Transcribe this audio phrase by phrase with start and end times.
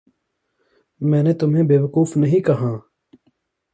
[1.01, 2.75] मैंने तुम्हें बेवकूफ़ नहीं कहाँ।